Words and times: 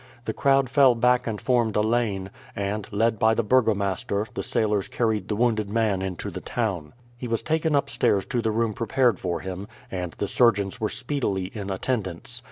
The 0.25 0.33
crowd 0.33 0.67
fell 0.67 0.95
back 0.95 1.27
and 1.27 1.39
formed 1.39 1.75
a 1.75 1.81
lane, 1.81 2.31
and, 2.55 2.87
led 2.91 3.19
by 3.19 3.35
the 3.35 3.43
burgomaster, 3.43 4.25
the 4.33 4.41
sailors 4.41 4.87
carried 4.87 5.27
the 5.27 5.35
wounded 5.35 5.69
man 5.69 6.01
into 6.01 6.31
the 6.31 6.41
town. 6.41 6.93
He 7.17 7.27
was 7.27 7.43
taken 7.43 7.75
upstairs 7.75 8.25
to 8.25 8.41
the 8.41 8.49
room 8.49 8.73
prepared 8.73 9.19
for 9.19 9.41
him, 9.41 9.67
and 9.91 10.13
the 10.13 10.27
surgeons 10.27 10.81
were 10.81 10.89
speedily 10.89 11.51
in 11.53 11.69
attendance. 11.69 12.39